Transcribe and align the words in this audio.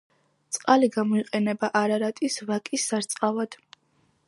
წყალი 0.55 0.89
გამოიყენება 0.95 1.69
არარატის 1.81 2.39
ვაკის 2.49 2.89
სარწყავად. 2.93 3.59